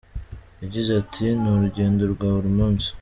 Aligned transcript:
Yagize 0.63 0.91
ati: 1.01 1.25
"Ni 1.39 1.47
urugendo 1.53 2.01
rwa 2.13 2.27
buri 2.35 2.49
munsi. 2.57 2.87